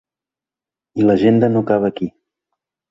I 1.01 1.07
l’agenda 1.07 1.51
no 1.53 1.63
acaba 1.67 1.87
aquí. 1.95 2.07